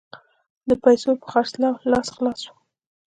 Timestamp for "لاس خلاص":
1.91-2.41